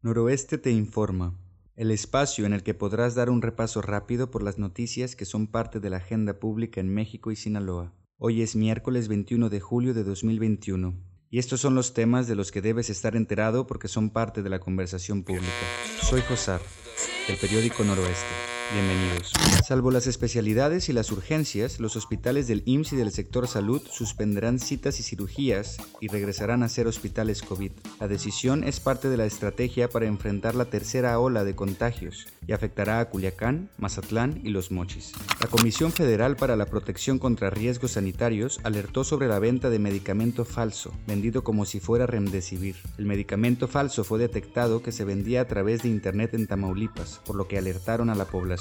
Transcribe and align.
Noroeste 0.00 0.58
te 0.58 0.70
informa, 0.70 1.36
el 1.74 1.90
espacio 1.90 2.46
en 2.46 2.52
el 2.52 2.62
que 2.62 2.72
podrás 2.72 3.16
dar 3.16 3.30
un 3.30 3.42
repaso 3.42 3.82
rápido 3.82 4.30
por 4.30 4.44
las 4.44 4.56
noticias 4.56 5.16
que 5.16 5.24
son 5.24 5.48
parte 5.48 5.80
de 5.80 5.90
la 5.90 5.96
agenda 5.96 6.38
pública 6.38 6.80
en 6.80 6.94
México 6.94 7.32
y 7.32 7.36
Sinaloa. 7.36 7.92
Hoy 8.16 8.42
es 8.42 8.54
miércoles 8.54 9.08
21 9.08 9.48
de 9.48 9.58
julio 9.58 9.94
de 9.94 10.04
2021 10.04 10.94
y 11.30 11.40
estos 11.40 11.60
son 11.60 11.74
los 11.74 11.94
temas 11.94 12.28
de 12.28 12.36
los 12.36 12.52
que 12.52 12.62
debes 12.62 12.90
estar 12.90 13.16
enterado 13.16 13.66
porque 13.66 13.88
son 13.88 14.10
parte 14.10 14.44
de 14.44 14.50
la 14.50 14.60
conversación 14.60 15.24
pública. 15.24 15.48
Soy 16.00 16.20
Josar, 16.20 16.60
del 17.26 17.36
periódico 17.36 17.82
Noroeste. 17.82 18.47
Bienvenidos. 18.70 19.32
Salvo 19.64 19.90
las 19.90 20.06
especialidades 20.06 20.90
y 20.90 20.92
las 20.92 21.10
urgencias, 21.10 21.80
los 21.80 21.96
hospitales 21.96 22.48
del 22.48 22.62
IMSS 22.66 22.92
y 22.92 22.96
del 22.96 23.12
sector 23.12 23.48
salud 23.48 23.80
suspenderán 23.90 24.58
citas 24.58 25.00
y 25.00 25.02
cirugías 25.02 25.78
y 26.02 26.08
regresarán 26.08 26.62
a 26.62 26.68
ser 26.68 26.86
hospitales 26.86 27.40
COVID. 27.40 27.72
La 27.98 28.08
decisión 28.08 28.64
es 28.64 28.78
parte 28.78 29.08
de 29.08 29.16
la 29.16 29.24
estrategia 29.24 29.88
para 29.88 30.04
enfrentar 30.04 30.54
la 30.54 30.66
tercera 30.66 31.18
ola 31.18 31.44
de 31.44 31.54
contagios 31.54 32.26
y 32.46 32.52
afectará 32.52 33.00
a 33.00 33.08
Culiacán, 33.08 33.70
Mazatlán 33.78 34.40
y 34.44 34.50
Los 34.50 34.70
Mochis. 34.70 35.12
La 35.40 35.46
Comisión 35.46 35.90
Federal 35.90 36.36
para 36.36 36.56
la 36.56 36.66
Protección 36.66 37.18
contra 37.18 37.50
Riesgos 37.50 37.92
Sanitarios 37.92 38.60
alertó 38.64 39.02
sobre 39.02 39.28
la 39.28 39.38
venta 39.38 39.70
de 39.70 39.78
medicamento 39.78 40.44
falso, 40.44 40.92
vendido 41.06 41.42
como 41.42 41.64
si 41.64 41.80
fuera 41.80 42.06
Remdesivir. 42.06 42.76
El 42.98 43.06
medicamento 43.06 43.66
falso 43.66 44.04
fue 44.04 44.18
detectado 44.18 44.82
que 44.82 44.92
se 44.92 45.04
vendía 45.04 45.40
a 45.40 45.46
través 45.46 45.82
de 45.82 45.88
Internet 45.88 46.34
en 46.34 46.46
Tamaulipas, 46.46 47.20
por 47.24 47.36
lo 47.36 47.48
que 47.48 47.56
alertaron 47.56 48.10
a 48.10 48.14
la 48.14 48.26
población 48.26 48.57